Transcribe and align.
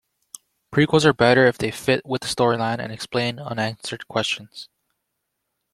Prequels 0.73 1.05
are 1.05 1.13
better 1.13 1.45
if 1.45 1.59
they 1.59 1.69
fit 1.69 2.03
with 2.07 2.21
the 2.23 2.27
storyline 2.27 2.79
and 2.79 2.91
explain 2.91 3.37
unanswered 3.37 4.07
questions. 4.07 4.67